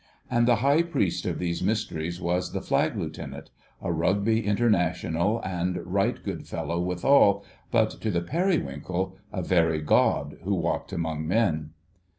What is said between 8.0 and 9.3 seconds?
to the Periwinkle,